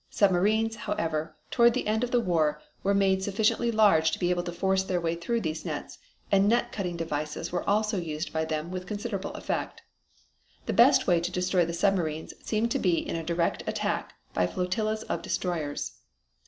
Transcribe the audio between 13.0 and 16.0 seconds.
in a direct attack by flotillas of destroyers.